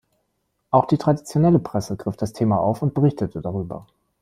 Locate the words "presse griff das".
1.59-2.33